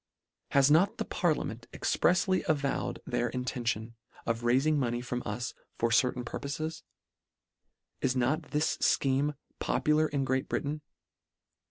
[0.49, 3.93] Has not the parliament exprefsly avowed their intention
[4.25, 6.81] of railing money from us for certain purpofes?
[8.01, 10.81] Is not this fcheme popu lar in Great Britain